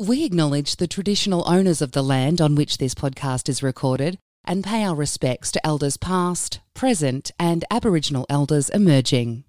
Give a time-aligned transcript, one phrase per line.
[0.00, 4.62] We acknowledge the traditional owners of the land on which this podcast is recorded and
[4.62, 9.42] pay our respects to elders past, present, and Aboriginal elders emerging.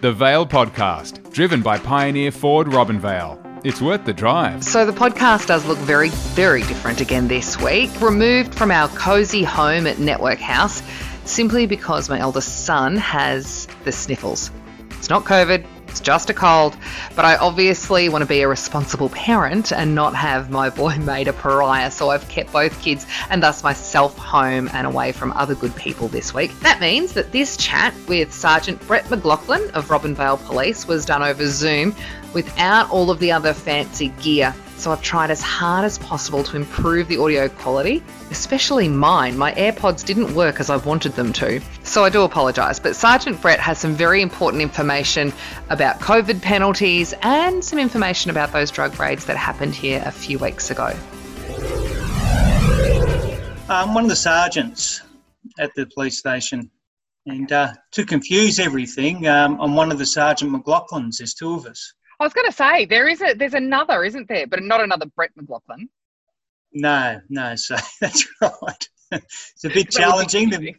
[0.00, 3.62] The Vale Podcast, driven by Pioneer Ford Robinvale.
[3.64, 4.64] It's worth the drive.
[4.64, 7.88] So the podcast does look very, very different again this week.
[8.00, 10.82] Removed from our cosy home at Network House
[11.24, 14.50] simply because my eldest son has the sniffles.
[14.90, 15.64] It's not COVID,
[15.94, 16.76] it's just a cold,
[17.14, 21.28] but I obviously want to be a responsible parent and not have my boy made
[21.28, 25.54] a pariah, so I've kept both kids and thus myself home and away from other
[25.54, 26.50] good people this week.
[26.60, 31.46] That means that this chat with Sergeant Brett McLaughlin of Robinvale Police was done over
[31.46, 31.94] Zoom
[32.32, 36.56] without all of the other fancy gear so I've tried as hard as possible to
[36.56, 39.38] improve the audio quality, especially mine.
[39.38, 41.60] My AirPods didn't work as I wanted them to.
[41.82, 45.32] So I do apologise, but Sergeant Brett has some very important information
[45.70, 50.38] about COVID penalties and some information about those drug raids that happened here a few
[50.38, 50.94] weeks ago.
[53.68, 55.02] I'm one of the sergeants
[55.58, 56.70] at the police station.
[57.26, 61.16] And uh, to confuse everything, um, I'm one of the Sergeant McLaughlins.
[61.18, 61.94] There's two of us.
[62.20, 64.46] I was going to say there is a there's another, isn't there?
[64.46, 65.88] But not another Brett McLaughlin.
[66.72, 67.54] No, no.
[67.56, 68.88] So that's right.
[69.12, 70.74] it's a bit challenging.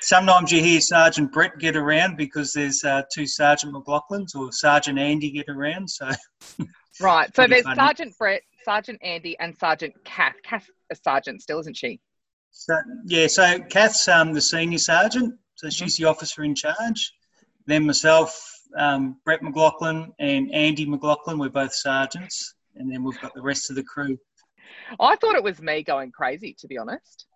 [0.00, 4.98] Sometimes you hear Sergeant Brett get around because there's uh, two Sergeant McLaughlins or Sergeant
[4.98, 5.88] Andy get around.
[5.88, 6.10] So
[7.00, 7.34] right.
[7.36, 7.76] So there's funny.
[7.76, 10.34] Sergeant Brett, Sergeant Andy, and Sergeant Kath.
[10.42, 12.00] Kath a sergeant still, isn't she?
[12.50, 12.76] So
[13.06, 13.26] yeah.
[13.26, 15.34] So Kath's um, the senior sergeant.
[15.54, 17.12] So she's the officer in charge.
[17.66, 21.38] Then myself, um, Brett McLaughlin and Andy McLaughlin.
[21.38, 24.18] We're both sergeants, and then we've got the rest of the crew.
[25.00, 27.26] I thought it was me going crazy, to be honest.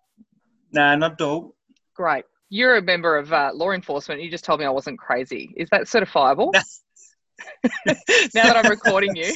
[0.71, 1.55] No, not at all.
[1.95, 2.25] Great.
[2.49, 4.21] You're a member of uh, law enforcement.
[4.21, 5.53] You just told me I wasn't crazy.
[5.57, 6.53] Is that certifiable?
[7.85, 7.93] now
[8.33, 9.33] that I'm recording you.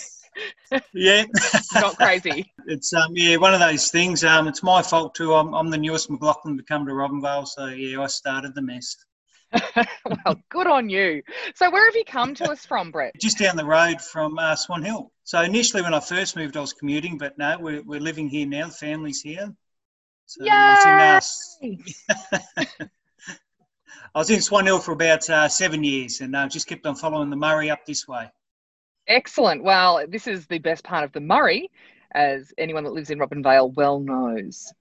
[0.94, 1.26] yeah.
[1.76, 2.52] not crazy.
[2.68, 4.24] It's um yeah one of those things.
[4.24, 5.34] Um, it's my fault too.
[5.34, 8.96] I'm, I'm the newest McLaughlin to come to Robinvale, so yeah, I started the mess.
[10.26, 11.24] well, good on you.
[11.56, 13.14] So, where have you come to us from, Brett?
[13.20, 15.12] Just down the road from uh, Swan Hill.
[15.24, 18.48] So, initially, when I first moved, I was commuting, but no, we're, we're living here
[18.48, 18.68] now.
[18.68, 19.54] The family's here.
[20.32, 20.52] So Yay!
[20.54, 22.66] I was in, uh,
[24.16, 26.96] I was in Swan Hill for about uh, seven years and uh, just kept on
[26.96, 28.32] following the Murray up this way.
[29.08, 29.62] Excellent.
[29.62, 31.70] Well, this is the best part of the Murray,
[32.14, 34.72] as anyone that lives in Robinvale well knows.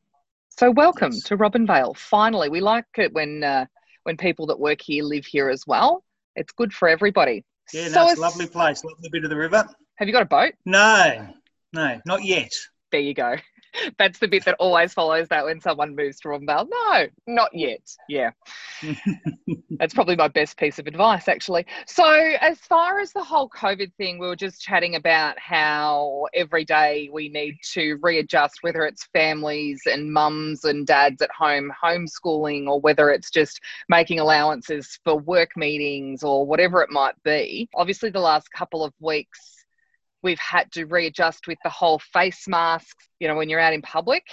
[0.51, 1.25] So, welcome yes.
[1.25, 1.97] to Robinvale.
[1.97, 3.67] Finally, we like it when uh,
[4.05, 6.05] when people that work here live here as well.
[6.37, 7.45] It's good for everybody.
[7.73, 9.67] Yeah, no, it's a lovely place, lovely bit of the river.
[9.97, 10.55] Have you got a boat?
[10.65, 11.29] No,
[11.73, 12.53] no, not yet.
[12.91, 13.37] There you go.
[13.99, 16.69] That's the bit that always follows that when someone moves to Robinvale.
[16.71, 17.81] No, not yet.
[18.09, 18.31] Yeah.
[19.79, 21.67] That's probably my best piece of advice, actually.
[21.87, 26.65] So, as far as the whole COVID thing, we were just chatting about how every
[26.65, 32.67] day we need to readjust, whether it's families and mums and dads at home homeschooling,
[32.67, 37.69] or whether it's just making allowances for work meetings or whatever it might be.
[37.75, 39.60] Obviously, the last couple of weeks,
[40.23, 43.83] we've had to readjust with the whole face masks, you know, when you're out in
[43.83, 44.25] public,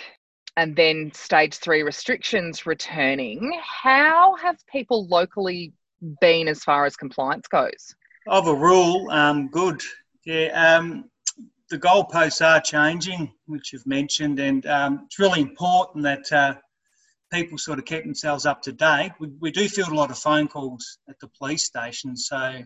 [0.56, 3.60] and then stage three restrictions returning.
[3.64, 5.74] How have people locally
[6.22, 7.96] been as far as compliance goes?
[8.28, 9.82] Overall, um, good.
[10.26, 11.06] Yeah, um,
[11.70, 16.56] the goalposts are changing, which you've mentioned, and um, it's really important that uh,
[17.32, 19.12] people sort of keep themselves up to date.
[19.20, 22.62] We, we do field a lot of phone calls at the police station, so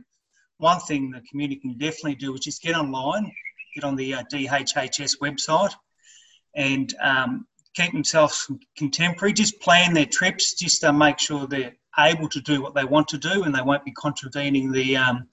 [0.62, 3.32] one thing the community can definitely do is just get online,
[3.74, 5.74] get on the uh, DHHS website,
[6.56, 9.34] and um, keep themselves contemporary.
[9.34, 13.08] Just plan their trips, just to make sure they're able to do what they want
[13.08, 15.28] to do, and they won't be contravening the um,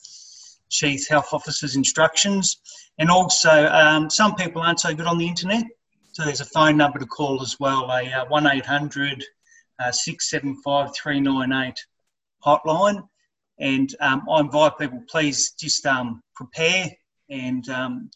[0.71, 2.57] chief health officer's instructions.
[2.99, 5.65] And also, um, some people aren't so good on the internet,
[6.13, 9.23] so there's a phone number to call as well, a uh, one eight hundred
[9.79, 11.85] uh, six seven five three nine eight
[12.43, 13.03] hotline
[13.59, 16.89] and um, I invite people, please just um, prepare
[17.31, 18.11] and um,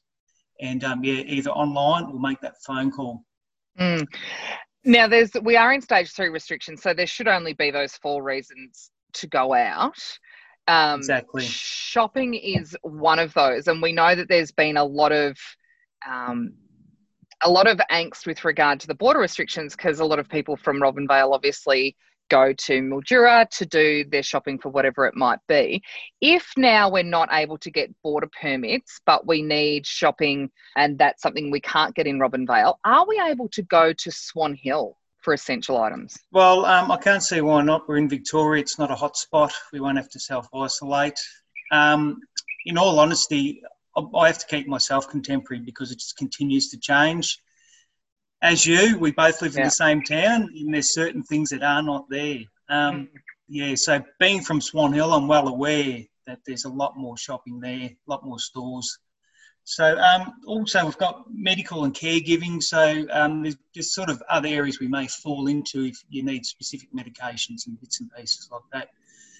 [0.60, 3.24] and um, yeah, either online or make that phone call.
[3.78, 4.06] Mm.
[4.84, 8.22] Now, there's we are in stage three restrictions, so there should only be those four
[8.22, 9.98] reasons to go out.
[10.68, 11.42] Um, exactly.
[11.44, 15.36] Shopping is one of those, and we know that there's been a lot of
[16.08, 16.54] um,
[17.42, 20.56] a lot of angst with regard to the border restrictions because a lot of people
[20.56, 21.96] from Robinvale obviously
[22.28, 25.82] go to Mildura to do their shopping for whatever it might be.
[26.20, 31.22] If now we're not able to get border permits, but we need shopping and that's
[31.22, 34.96] something we can't get in Robinvale, are we able to go to Swan Hill?
[35.20, 36.18] For essential items?
[36.32, 37.88] Well, um, I can't see why not.
[37.88, 39.52] We're in Victoria, it's not a hot spot.
[39.72, 41.16] We won't have to self isolate.
[41.70, 42.18] Um,
[42.66, 43.62] in all honesty,
[43.96, 47.38] I have to keep myself contemporary because it just continues to change.
[48.42, 49.60] As you, we both live yeah.
[49.60, 52.40] in the same town, and there's certain things that are not there.
[52.68, 53.08] Um, mm.
[53.48, 57.60] yeah, so being from Swan Hill, I'm well aware that there's a lot more shopping
[57.60, 58.98] there, a lot more stores.
[59.64, 62.60] So um, also we've got medical and caregiving.
[62.62, 66.44] So um, there's just sort of other areas we may fall into if you need
[66.44, 68.88] specific medications and bits and pieces like that.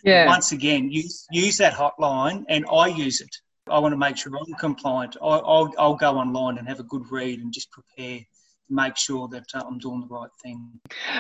[0.05, 0.25] Yeah.
[0.25, 3.35] But once again, use use that hotline, and I use it.
[3.69, 5.17] I want to make sure I'm compliant.
[5.23, 8.21] I, will I'll go online and have a good read and just prepare
[8.73, 10.69] make sure that uh, I'm doing the right thing.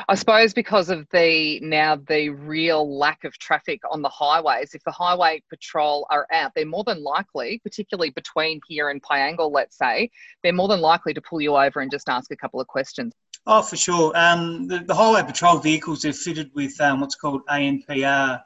[0.08, 4.82] I suppose because of the now the real lack of traffic on the highways, if
[4.84, 9.76] the highway patrol are out, they're more than likely, particularly between here and Piangil, let's
[9.76, 10.10] say,
[10.43, 13.12] they're more than likely to pull you over and just ask a couple of questions.
[13.46, 14.12] Oh, for sure.
[14.16, 18.40] Um, the, the, highway patrol vehicles are fitted with um, what's called ANPR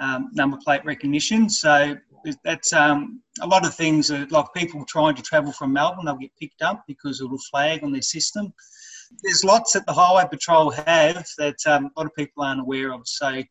[0.00, 1.48] um, number plate recognition.
[1.48, 1.96] So
[2.44, 6.16] that's um, a lot of things are, like people trying to travel from Melbourne, they'll
[6.16, 8.52] get picked up because it'll flag on their system.
[9.22, 12.92] There's lots that the Highway Patrol have that um, a lot of people aren't aware
[12.92, 13.02] of.
[13.06, 13.46] So if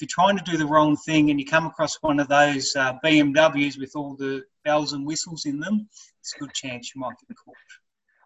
[0.00, 2.94] you're trying to do the wrong thing and you come across one of those uh,
[3.04, 5.88] BMWs with all the bells and whistles in them,
[6.20, 7.54] it's a good chance you might get caught.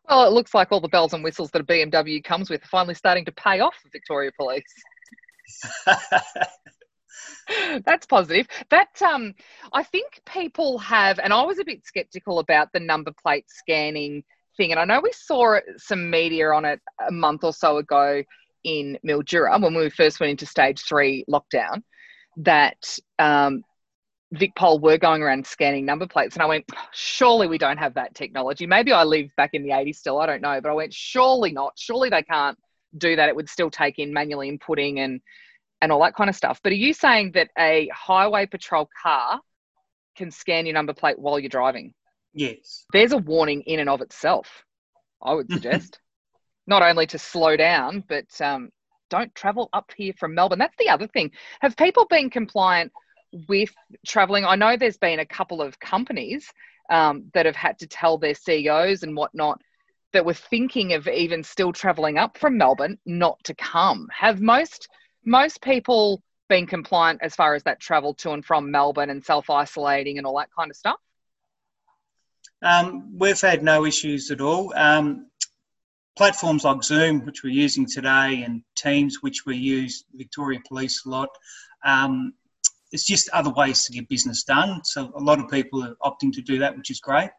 [0.08, 2.68] Well, it looks like all the bells and whistles that a BMW comes with are
[2.68, 4.62] finally starting to pay off for Victoria Police.
[7.86, 8.46] That's positive.
[8.70, 9.34] That um,
[9.72, 14.24] I think people have, and I was a bit skeptical about the number plate scanning
[14.56, 18.22] thing, and I know we saw some media on it a month or so ago
[18.64, 21.82] in Mildura when we first went into stage three lockdown.
[22.36, 23.64] That um,
[24.34, 28.14] VicPol were going around scanning number plates, and I went, surely we don't have that
[28.14, 28.66] technology.
[28.66, 31.52] Maybe I live back in the 80s still, I don't know, but I went, surely
[31.52, 31.72] not.
[31.76, 32.58] Surely they can't
[32.96, 33.28] do that.
[33.28, 35.20] It would still take in manually inputting and
[35.80, 36.60] and all that kind of stuff.
[36.62, 39.40] But are you saying that a highway patrol car
[40.16, 41.94] can scan your number plate while you're driving?
[42.34, 42.84] Yes.
[42.92, 44.64] There's a warning in and of itself,
[45.22, 46.00] I would suggest.
[46.66, 48.70] Not only to slow down, but um,
[49.08, 50.58] don't travel up here from Melbourne.
[50.58, 51.30] That's the other thing.
[51.60, 52.92] Have people been compliant
[53.48, 53.70] with
[54.06, 54.44] traveling?
[54.44, 56.52] I know there's been a couple of companies
[56.90, 59.60] um, that have had to tell their CEOs and whatnot
[60.12, 64.08] that were thinking of even still traveling up from Melbourne not to come.
[64.10, 64.88] Have most
[65.24, 69.50] most people been compliant as far as that travel to and from Melbourne and self
[69.50, 70.98] isolating and all that kind of stuff?
[72.62, 74.72] Um, we've had no issues at all.
[74.74, 75.26] Um,
[76.16, 81.08] platforms like Zoom, which we're using today, and Teams, which we use Victoria Police a
[81.08, 81.28] lot,
[81.84, 82.32] um,
[82.90, 84.80] it's just other ways to get business done.
[84.84, 87.30] So a lot of people are opting to do that, which is great.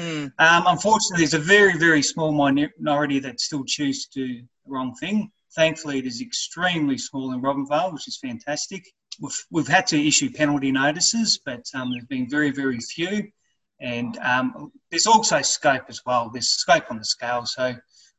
[0.00, 0.32] Mm.
[0.38, 5.30] unfortunately, there's a very, very small minority that still choose to do the wrong thing.
[5.54, 8.84] Thankfully, it is extremely small in Robinvale, which is fantastic.
[9.20, 13.28] We've, we've had to issue penalty notices, but um, there's been very, very few.
[13.80, 16.30] And um, there's also scope as well.
[16.32, 17.44] There's scope on the scale.
[17.44, 17.74] So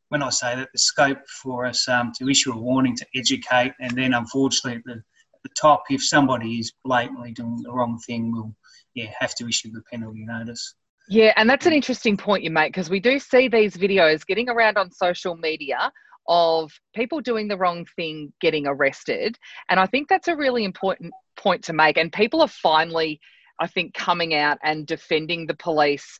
[0.09, 3.73] when I say that, the scope for us um, to issue a warning to educate,
[3.79, 7.97] and then unfortunately at the, at the top, if somebody is blatantly doing the wrong
[8.05, 8.53] thing, we'll
[8.93, 10.75] yeah have to issue the penalty notice.
[11.09, 14.49] Yeah, and that's an interesting point you make because we do see these videos getting
[14.49, 15.91] around on social media
[16.27, 19.37] of people doing the wrong thing getting arrested.
[19.69, 21.97] And I think that's a really important point to make.
[21.97, 23.19] And people are finally,
[23.59, 26.19] I think, coming out and defending the police.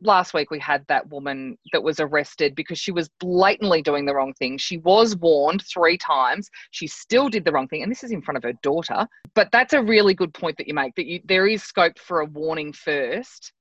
[0.00, 4.14] Last week, we had that woman that was arrested because she was blatantly doing the
[4.14, 4.58] wrong thing.
[4.58, 6.50] She was warned three times.
[6.72, 7.82] She still did the wrong thing.
[7.82, 9.06] And this is in front of her daughter.
[9.34, 12.20] But that's a really good point that you make that you, there is scope for
[12.20, 13.52] a warning first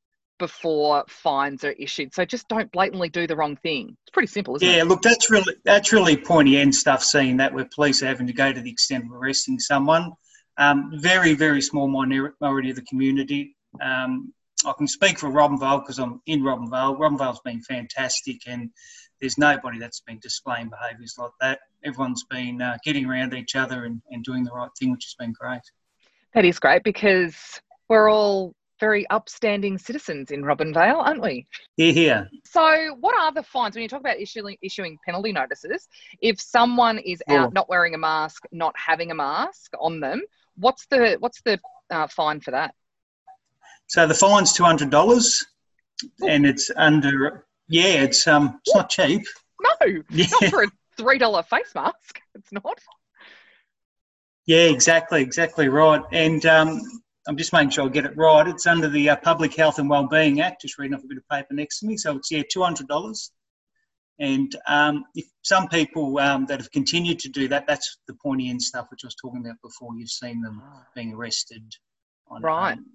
[0.43, 2.13] before fines are issued.
[2.13, 3.95] So just don't blatantly do the wrong thing.
[4.01, 4.77] It's pretty simple, isn't yeah, it?
[4.79, 7.01] Yeah, look, that's really that's really pointy end stuff.
[7.01, 10.11] Seeing that where police are having to go to the extent of arresting someone,
[10.57, 13.55] um, very very small minority of the community.
[13.81, 14.33] Um,
[14.65, 16.99] I can speak for Robinvale because I'm in Robinvale.
[16.99, 18.69] Robinvale's been fantastic, and
[19.21, 21.59] there's nobody that's been displaying behaviours like that.
[21.85, 25.15] Everyone's been uh, getting around each other and, and doing the right thing, which has
[25.17, 25.61] been great.
[26.33, 31.47] That is great because we're all very upstanding citizens in Robinvale, aren't we?
[31.77, 32.25] Yeah.
[32.43, 35.87] So, what are the fines when you talk about issuing issuing penalty notices?
[36.21, 40.21] If someone is out not wearing a mask, not having a mask on them,
[40.57, 41.61] what's the what's the
[41.91, 42.75] uh, fine for that?
[43.87, 45.45] So the fine's two hundred dollars,
[46.27, 47.45] and it's under.
[47.69, 49.21] Yeah, it's um, it's not cheap.
[49.61, 50.25] No, yeah.
[50.41, 52.19] not for a three dollar face mask.
[52.35, 52.79] It's not.
[54.45, 56.01] Yeah, exactly, exactly right.
[56.11, 56.81] And um,
[57.27, 58.47] I'm just making sure I get it right.
[58.47, 60.61] It's under the uh, Public Health and Wellbeing Act.
[60.61, 61.97] Just reading off a bit of paper next to me.
[61.97, 63.31] So it's yeah, two hundred dollars.
[64.19, 68.49] And um, if some people um, that have continued to do that, that's the pointy
[68.49, 69.91] end stuff which I was talking about before.
[69.95, 70.61] You've seen them
[70.95, 71.63] being arrested.
[72.27, 72.77] On, right.
[72.77, 72.85] Um,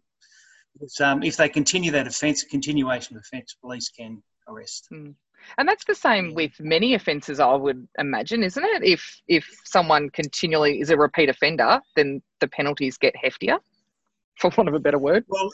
[1.00, 4.88] um, if they continue that offence, a continuation of offence, police can arrest.
[4.92, 5.14] Mm.
[5.56, 8.84] And that's the same with many offences, I would imagine, isn't it?
[8.84, 13.58] If if someone continually is a repeat offender, then the penalties get heftier,
[14.38, 15.24] for want of a better word.
[15.28, 15.50] Well,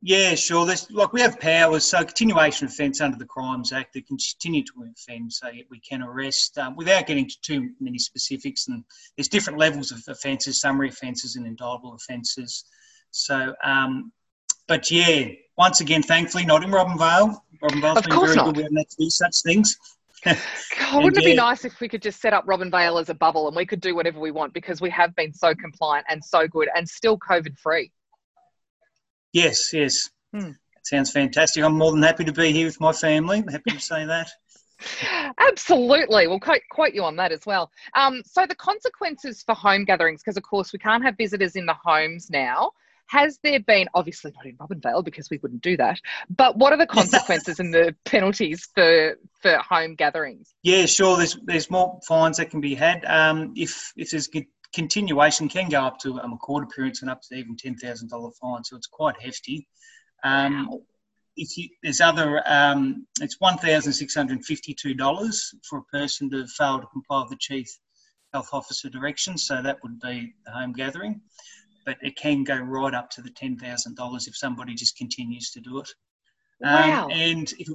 [0.00, 0.64] yeah, sure.
[0.64, 4.72] There's, like we have powers, so continuation offence under the Crimes Act, they continue to
[4.92, 8.68] offend, so we can arrest um, without getting to too many specifics.
[8.68, 8.84] And
[9.16, 12.64] there's different levels of offences, summary offences and indictable offences.
[13.10, 14.12] So, um,
[14.68, 17.36] but yeah, once again, thankfully, not in Robinvale.
[17.60, 18.54] Robinvale's Of been very not.
[18.54, 19.76] good to do such things.
[20.24, 23.46] God, wouldn't it be nice if we could just set up Robinvale as a bubble
[23.46, 26.46] and we could do whatever we want because we have been so compliant and so
[26.48, 27.92] good and still COVID free?
[29.32, 30.10] Yes, yes.
[30.32, 30.50] Hmm.
[30.50, 31.62] That sounds fantastic.
[31.62, 33.38] I'm more than happy to be here with my family.
[33.38, 34.30] I'm happy to say that.
[35.38, 36.26] Absolutely.
[36.26, 37.70] We'll quote, quote you on that as well.
[37.94, 41.66] Um, so, the consequences for home gatherings, because of course we can't have visitors in
[41.66, 42.72] the homes now.
[43.08, 45.98] Has there been, obviously not in Robinvale because we wouldn't do that,
[46.28, 50.54] but what are the consequences and the penalties for, for home gatherings?
[50.62, 51.16] Yeah, sure.
[51.16, 53.04] There's there's more fines that can be had.
[53.06, 57.10] Um, if if there's con- continuation, can go up to um, a court appearance and
[57.10, 58.62] up to even ten thousand dollar fine.
[58.64, 59.66] So it's quite hefty.
[60.22, 60.68] Um,
[61.36, 66.30] if you, there's other, um, it's one thousand six hundred fifty-two dollars for a person
[66.30, 67.68] to fail to comply with the chief
[68.32, 69.46] health officer directions.
[69.46, 71.22] So that would be the home gathering,
[71.84, 75.50] but it can go right up to the ten thousand dollars if somebody just continues
[75.50, 75.88] to do it.
[76.64, 77.08] Um, Wow.
[77.08, 77.68] And if,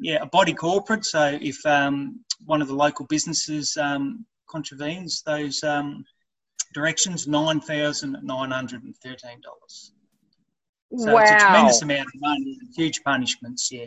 [0.00, 1.04] yeah, a body corporate.
[1.04, 6.04] So if um, one of the local businesses um, contravenes those um,
[6.74, 9.92] directions, nine thousand nine hundred and thirteen dollars.
[10.96, 11.20] So wow.
[11.20, 13.70] it's a tremendous amount of money, and huge punishments.
[13.70, 13.86] Yeah.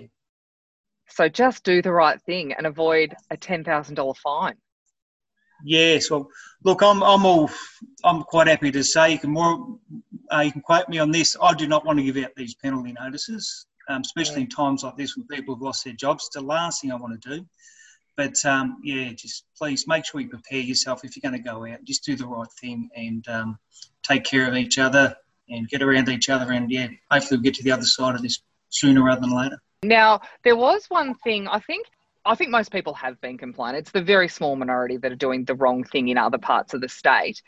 [1.11, 4.55] So just do the right thing and avoid a $10,000 fine.
[5.63, 6.09] Yes.
[6.09, 6.29] Well,
[6.63, 7.49] look, I'm I'm all
[8.03, 9.77] I'm quite happy to say you can more
[10.31, 11.35] uh, you can quote me on this.
[11.41, 14.97] I do not want to give out these penalty notices, um, especially in times like
[14.97, 16.25] this when people have lost their jobs.
[16.27, 17.45] It's the last thing I want to do.
[18.17, 21.65] But um, yeah, just please make sure you prepare yourself if you're going to go
[21.65, 21.83] out.
[21.83, 23.59] Just do the right thing and um,
[24.03, 25.15] take care of each other
[25.49, 26.51] and get around each other.
[26.51, 28.39] And yeah, hopefully we'll get to the other side of this
[28.69, 29.61] sooner rather than later.
[29.83, 31.87] Now, there was one thing I think
[32.25, 33.77] I think most people have been compliant.
[33.77, 36.81] It's the very small minority that are doing the wrong thing in other parts of
[36.81, 37.41] the state.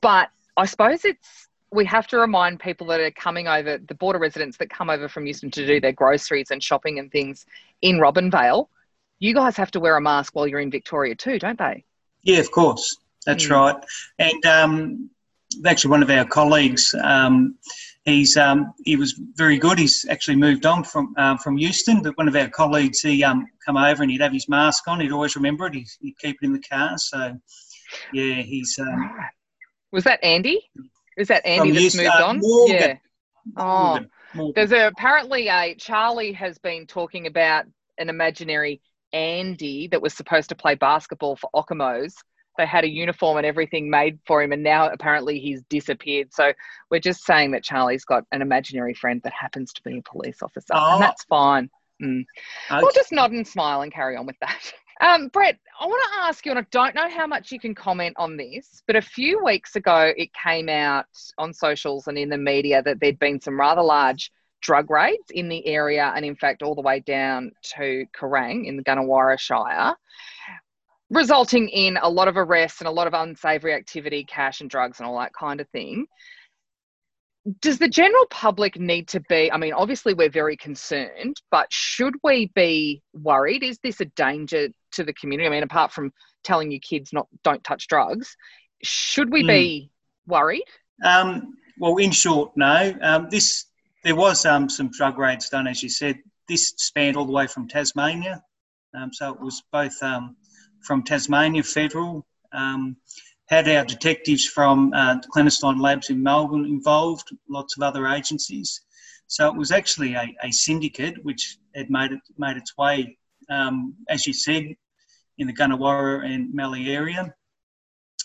[0.00, 4.18] But I suppose it's we have to remind people that are coming over, the border
[4.18, 7.44] residents that come over from Euston to do their groceries and shopping and things
[7.82, 8.68] in Robinvale,
[9.18, 11.84] you guys have to wear a mask while you're in Victoria too, don't they?
[12.22, 12.96] Yeah, of course.
[13.26, 13.50] That's Mm.
[13.50, 13.84] right.
[14.18, 15.10] And um,
[15.64, 17.56] actually, one of our colleagues, um,
[18.06, 19.78] he's um, he was very good.
[19.78, 23.46] He's actually moved on from um, from Euston, but one of our colleagues, he um,
[23.64, 25.00] come over and he'd have his mask on.
[25.00, 25.74] He'd always remember it.
[25.74, 26.96] He'd, he'd keep it in the car.
[26.96, 27.38] So,
[28.14, 29.10] yeah, he's um,
[29.92, 30.60] Was that Andy?
[31.18, 32.38] Is that Andy that's Euston- moved uh, on?
[32.40, 32.76] Morgan.
[32.76, 32.94] Yeah.
[33.56, 34.52] Oh, Morgan- Morgan.
[34.56, 37.66] There's a, apparently a Charlie has been talking about
[37.98, 38.80] an imaginary
[39.12, 42.14] Andy that was supposed to play basketball for Okamos.
[42.56, 46.32] They had a uniform and everything made for him, and now apparently he's disappeared.
[46.32, 46.52] So
[46.90, 50.42] we're just saying that Charlie's got an imaginary friend that happens to be a police
[50.42, 50.94] officer, Oh.
[50.94, 51.70] and that's fine.
[52.02, 52.24] Mm.
[52.70, 52.80] Okay.
[52.82, 54.72] We'll just nod and smile and carry on with that.
[54.98, 57.74] Um, Brett, I want to ask you, and I don't know how much you can
[57.74, 61.04] comment on this, but a few weeks ago it came out
[61.36, 64.32] on socials and in the media that there'd been some rather large
[64.62, 68.78] drug raids in the area, and in fact, all the way down to Kerang in
[68.78, 69.94] the Gannawarra Shire,
[71.16, 74.98] resulting in a lot of arrests and a lot of unsavoury activity, cash and drugs,
[74.98, 76.06] and all that kind of thing.
[77.60, 82.14] Does the general public need to be i mean obviously we're very concerned but should
[82.24, 83.62] we be worried?
[83.62, 85.46] Is this a danger to the community?
[85.46, 88.36] I mean apart from telling your kids not don't touch drugs
[88.82, 89.90] should we be
[90.26, 90.64] worried?
[91.04, 92.94] Um, well, in short, no.
[93.02, 93.66] Um, this
[94.04, 96.18] there was um, some drug raids done, as you said.
[96.48, 98.42] This spanned all the way from Tasmania,
[98.94, 100.36] um, so it was both um,
[100.86, 102.26] from Tasmania Federal.
[102.52, 102.96] Um,
[103.48, 108.80] had our detectives from uh, the Clandestine Labs in Melbourne involved, lots of other agencies.
[109.28, 113.16] So it was actually a, a syndicate which had made it made its way,
[113.50, 114.74] um, as you said,
[115.38, 117.34] in the Gannawarra and Mallee area.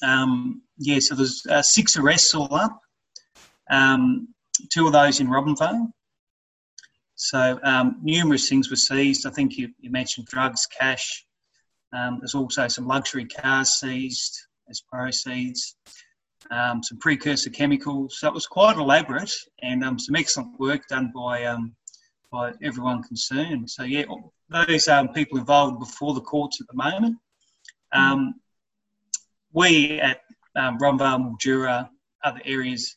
[0.04, 2.80] Um, yeah, so there's uh, six arrests all up,
[3.70, 4.28] um,
[4.72, 5.92] two of those in Robinvale.
[7.16, 9.28] So um, numerous things were seized.
[9.28, 11.26] I think you, you mentioned drugs, cash.
[11.94, 15.76] Um, there's also some luxury cars seized as proceeds,
[16.50, 18.20] um, some precursor chemicals.
[18.20, 19.32] So it was quite elaborate
[19.62, 21.76] and um, some excellent work done by um,
[22.32, 23.70] by everyone concerned.
[23.70, 24.06] So yeah,
[24.50, 27.18] those um, people involved before the courts at the moment.
[27.92, 28.36] Um,
[29.52, 30.22] we at
[30.56, 31.90] um, Robinvale, Mildura,
[32.24, 32.96] other areas,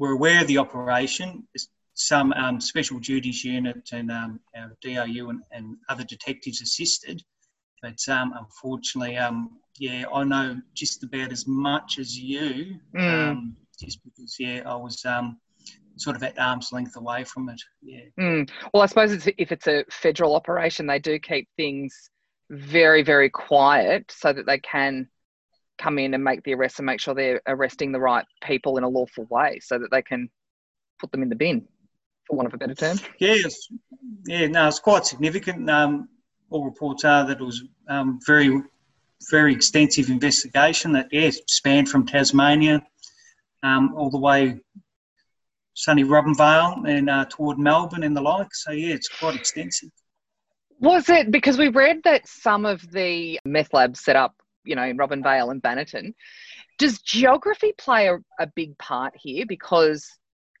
[0.00, 1.46] we're aware of the operation.
[1.94, 7.22] Some um, special duties unit and um, our DIU and, and, other detectives assisted,
[7.82, 13.52] but um, unfortunately, um, yeah, I know just about as much as you, Mm.
[13.78, 15.04] just because yeah, I was
[16.00, 17.60] sort of at arm's length away from it.
[17.82, 18.04] Yeah.
[18.18, 18.50] Mm.
[18.72, 22.10] Well, I suppose it's, if it's a federal operation, they do keep things
[22.50, 25.08] very, very quiet so that they can
[25.78, 28.84] come in and make the arrest and make sure they're arresting the right people in
[28.84, 30.28] a lawful way so that they can
[30.98, 31.66] put them in the bin,
[32.26, 32.98] for want of a better term.
[33.18, 33.68] Yeah, it's,
[34.26, 35.68] yeah, no, it's quite significant.
[35.68, 36.08] Um,
[36.50, 38.62] all reports are that it was um, very,
[39.30, 42.82] very extensive investigation that, yeah, spanned from Tasmania
[43.62, 44.60] um, all the way
[45.74, 48.54] sunny Robinvale and uh, toward Melbourne and the like.
[48.54, 49.90] So, yeah, it's quite extensive.
[50.80, 54.34] Was it because we read that some of the meth labs set up,
[54.64, 56.14] you know, in Robinvale and Bannerton?
[56.78, 59.44] Does geography play a, a big part here?
[59.46, 60.10] Because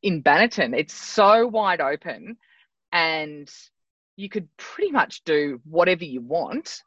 [0.02, 2.36] in Bannerton, it's so wide open
[2.92, 3.50] and
[4.16, 6.82] you could pretty much do whatever you want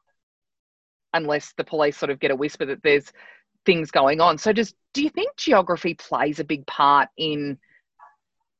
[1.14, 3.12] unless the police sort of get a whisper that there's
[3.66, 4.38] things going on.
[4.38, 7.58] So does do you think geography plays a big part in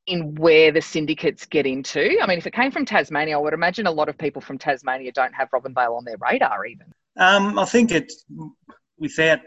[0.06, 2.18] in where the syndicates get into?
[2.20, 4.58] I mean, if it came from Tasmania, I would imagine a lot of people from
[4.58, 6.92] Tasmania don't have Robin Robinvale on their radar even.
[7.16, 8.12] Um, I think it,
[8.98, 9.40] without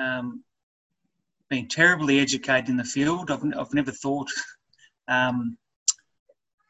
[0.00, 0.42] um,
[1.50, 4.28] being terribly educated in the field, I've, I've never thought
[5.08, 5.56] um,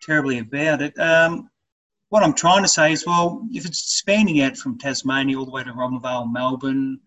[0.03, 0.99] terribly about it.
[0.99, 1.51] Um,
[2.09, 5.51] what I'm trying to say is, well, if it's spanning out from Tasmania all the
[5.51, 7.01] way to Robinvale, Melbourne,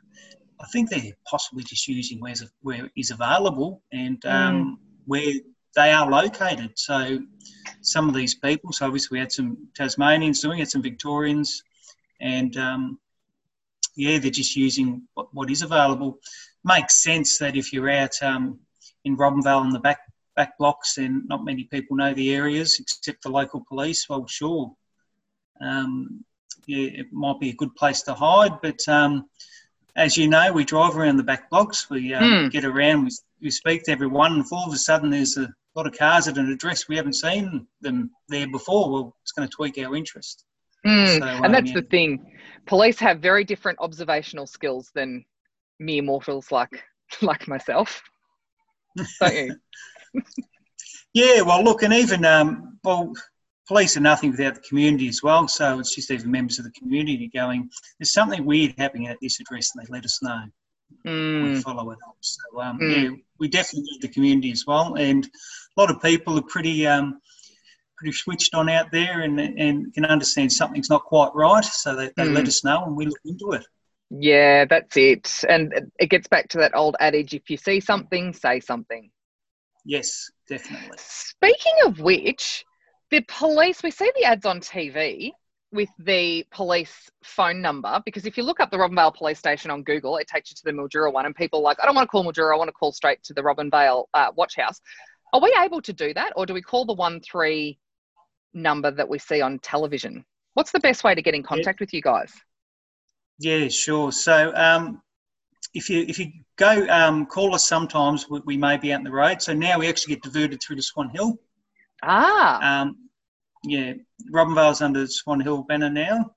[0.60, 4.76] I think they're possibly just using where's, where is available and um, mm.
[5.06, 5.34] where
[5.76, 6.72] they are located.
[6.76, 7.20] So
[7.82, 11.64] some of these people, so obviously we had some Tasmanians doing it, some Victorians,
[12.20, 13.00] and um,
[13.96, 16.20] yeah, they're just using what, what is available.
[16.68, 18.60] Makes sense that if you're out um,
[19.06, 20.00] in Robinvale in the back
[20.36, 24.76] back blocks and not many people know the areas except the local police, well, sure.
[25.62, 26.24] Um,
[26.68, 29.30] yeah, it might be a good place to hide, but um,
[29.96, 32.52] as you know, we drive around the back blocks, we uh, mm.
[32.52, 35.88] get around, we, we speak to everyone, and all of a sudden there's a lot
[35.88, 39.56] of cars at an address we haven't seen them there before, well, it's going to
[39.56, 40.44] tweak our interest.
[40.86, 41.20] Mm.
[41.20, 41.82] So, and um, that's yeah.
[41.82, 42.32] the thing.
[42.66, 45.26] Police have very different observational skills than
[45.80, 46.84] mere mortals like
[47.22, 48.02] like myself.
[49.20, 49.56] Don't you?
[51.14, 53.14] yeah, well, look, and even um, well,
[53.68, 55.48] police are nothing without the community as well.
[55.48, 59.40] So it's just even members of the community going, "There's something weird happening at this
[59.40, 60.44] address," and they let us know.
[61.06, 61.44] Mm.
[61.44, 62.18] We follow it up.
[62.22, 63.04] So um, mm.
[63.04, 63.10] yeah,
[63.40, 67.20] we definitely need the community as well, and a lot of people are pretty um,
[67.98, 72.12] pretty switched on out there and and can understand something's not quite right, so they,
[72.16, 72.34] they mm.
[72.34, 73.66] let us know and we look into it.
[74.10, 75.44] Yeah, that's it.
[75.48, 79.10] And it gets back to that old adage if you see something, say something.
[79.86, 80.98] Yes, definitely.
[80.98, 82.66] Speaking of which,
[83.10, 85.32] the police, we see the ads on TV
[85.72, 89.84] with the police phone number because if you look up the Robinvale police station on
[89.84, 92.08] Google, it takes you to the Mildura one, and people are like, I don't want
[92.08, 94.80] to call Mildura, I want to call straight to the Robinvale uh, watch house.
[95.34, 97.78] Are we able to do that, or do we call the one three
[98.54, 100.26] number that we see on television?
[100.54, 101.84] What's the best way to get in contact yeah.
[101.84, 102.34] with you guys?
[103.40, 104.12] Yeah, sure.
[104.12, 105.02] So um,
[105.74, 109.04] if you if you go um, call us, sometimes we, we, may be out in
[109.04, 109.42] the road.
[109.42, 111.40] So now we actually get diverted through to Swan Hill.
[112.04, 112.82] Ah.
[112.82, 113.10] Um,
[113.64, 113.94] yeah,
[114.32, 116.32] Robinvale's under Swan Hill banner now.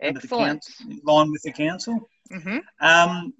[0.00, 0.64] Excellent.
[0.64, 2.08] Council, line with the council.
[2.32, 2.58] Mm-hmm.
[2.80, 3.34] Um,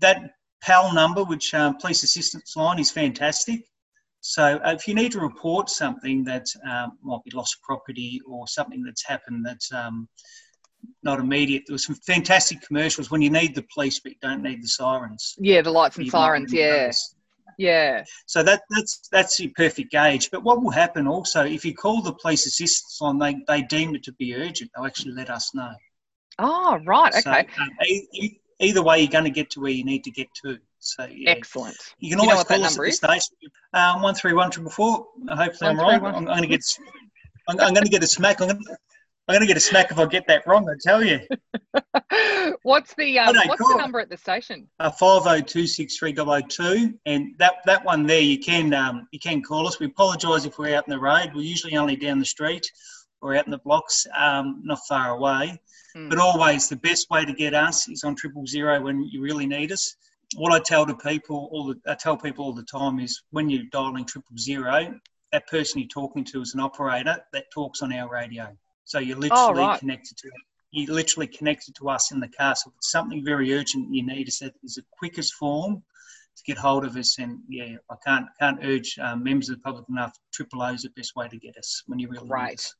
[0.00, 3.64] that PAL number, which um, police assistance line, is fantastic.
[4.20, 8.46] So uh, if you need to report something that um, might be lost property or
[8.46, 10.08] something that's happened that's um,
[11.02, 14.42] not immediate, there was some fantastic commercials when you need the police but you don't
[14.42, 15.34] need the sirens.
[15.38, 16.52] Yeah, the lights and sirens.
[16.52, 16.92] Yeah.
[17.58, 18.04] Yeah.
[18.26, 20.30] So that that's that's your perfect gauge.
[20.30, 23.94] But what will happen also if you call the police assistance line, they, they deem
[23.94, 24.70] it to be urgent.
[24.74, 25.72] They'll actually let us know.
[26.38, 27.46] Oh right, okay.
[27.54, 27.70] So, um,
[28.62, 30.58] either way, you're going to get to where you need to get to.
[30.78, 31.30] So yeah.
[31.30, 31.76] excellent.
[31.98, 33.36] You can always you call us at the station.
[33.74, 35.06] Um, one three one triple four.
[35.28, 36.02] Hopefully, I'm right.
[36.02, 36.62] I'm, I'm going to get.
[37.48, 38.40] I'm, I'm going to get a smack.
[38.40, 38.76] I'm going to,
[39.32, 40.68] I'm going to get a smack if I get that wrong.
[40.68, 41.18] I tell you.
[42.64, 44.68] what's the um, what's the number at the station?
[44.78, 48.74] Uh, five zero two six three double two, and that that one there you can
[48.74, 49.80] um, you can call us.
[49.80, 51.30] We apologise if we're out in the road.
[51.34, 52.70] We're usually only down the street
[53.22, 55.58] or out in the blocks, um, not far away.
[55.96, 56.10] Mm.
[56.10, 59.46] But always the best way to get us is on triple zero when you really
[59.46, 59.96] need us.
[60.36, 63.48] What I tell to people all the I tell people all the time is when
[63.48, 64.94] you're dialing triple zero,
[65.32, 68.54] that person you're talking to is an operator that talks on our radio.
[68.84, 69.78] So you're oh, literally oh, right.
[69.78, 70.30] connected to
[70.72, 72.56] you literally connected to us in the car.
[72.56, 75.82] So if it's something very urgent you need, is that is the quickest form
[76.36, 77.18] to get hold of us.
[77.18, 80.18] And yeah, I can't can't urge um, members of the public enough.
[80.32, 82.50] Triple O is the best way to get us when you really right.
[82.50, 82.74] need us.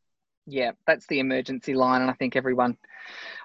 [0.45, 2.77] Yeah, that's the emergency line, and I think everyone,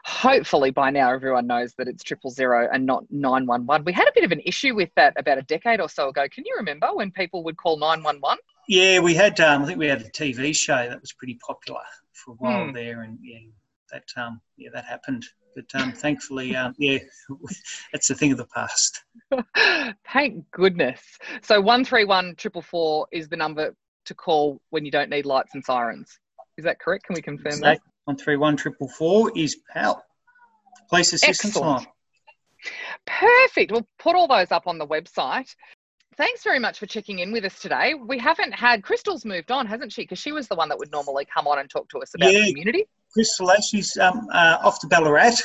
[0.04, 3.84] hopefully by now, everyone knows that it's triple zero and not nine one one.
[3.84, 6.26] We had a bit of an issue with that about a decade or so ago.
[6.28, 8.40] Can you remember when people would call nine one one?
[8.68, 9.40] Yeah, we had.
[9.40, 11.82] Um, I think we had a TV show that was pretty popular
[12.18, 12.74] for a while hmm.
[12.74, 13.40] there, and yeah,
[13.92, 15.26] that um, yeah, that happened.
[15.56, 17.00] But um, thankfully, um, yeah,
[17.94, 19.04] it's a thing of the past.
[20.14, 21.02] Thank goodness.
[21.42, 23.76] So one three one triple four is the number
[24.06, 26.20] to call when you don't need lights and sirens.
[26.58, 27.06] Is that correct?
[27.06, 27.80] Can we confirm so that?
[28.06, 30.04] One three one triple four is PAL.
[30.90, 31.86] Police assistance line.
[33.06, 33.72] Perfect.
[33.72, 35.54] We'll put all those up on the website.
[36.18, 37.94] Thanks very much for checking in with us today.
[37.94, 40.02] We haven't had Crystal's moved on, hasn't she?
[40.02, 42.34] Because she was the one that would normally come on and talk to us about
[42.34, 42.88] yeah, the community.
[43.14, 45.36] Crystal, she's um, uh, off to Ballarat.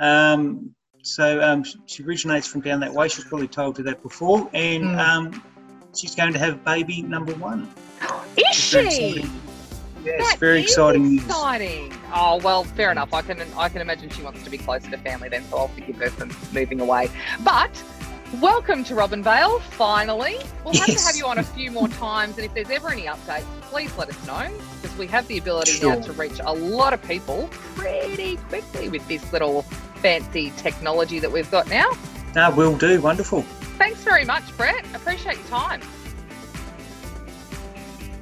[0.00, 3.08] Um, so um, she originates from down that way.
[3.08, 4.98] She's probably told you that before, and mm.
[4.98, 5.42] um,
[5.96, 7.68] she's going to have baby number one.
[8.36, 9.24] Is she?
[10.04, 11.16] Yes, very exciting.
[11.16, 11.92] Exciting.
[12.14, 13.12] Oh well, fair enough.
[13.12, 15.68] I can I can imagine she wants to be closer to family then, so I'll
[15.68, 17.08] forgive her for moving away.
[17.44, 17.70] But
[18.40, 19.60] welcome to Robinvale.
[19.60, 21.00] Finally, we'll have yes.
[21.00, 23.96] to have you on a few more times, and if there's ever any updates, please
[23.98, 25.96] let us know because we have the ability sure.
[25.96, 29.62] now to reach a lot of people pretty quickly with this little
[29.96, 31.90] fancy technology that we've got now.
[32.34, 33.00] No, will do.
[33.00, 33.42] Wonderful.
[33.78, 34.84] Thanks very much, Brett.
[34.94, 35.80] Appreciate your time.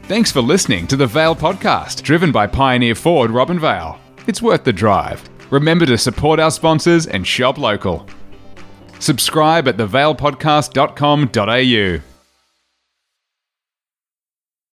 [0.04, 3.98] Thanks for listening to the Vale podcast, driven by Pioneer Ford Robinvale.
[4.26, 5.22] It's worth the drive.
[5.50, 8.06] Remember to support our sponsors and shop local.
[9.00, 12.09] Subscribe at thevalepodcast.com.au.